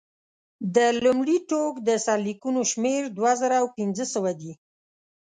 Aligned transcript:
د 0.75 0.77
لومړي 1.03 1.37
ټوک 1.49 1.73
د 1.87 1.89
سرلیکونو 2.05 2.61
شمېر 2.71 3.01
دوه 3.17 3.31
زره 3.41 3.57
پنځه 3.77 4.05
سوه 4.13 4.31
دی. 4.39 4.53